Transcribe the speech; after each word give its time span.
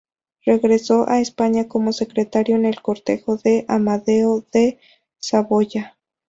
Regresó 0.43 1.07
a 1.07 1.19
España 1.21 1.67
como 1.67 1.93
secretario 1.93 2.55
en 2.55 2.65
el 2.65 2.81
cortejo 2.81 3.37
de 3.37 3.65
Amadeo 3.67 4.43
de 4.51 4.79
Saboya. 5.19 5.95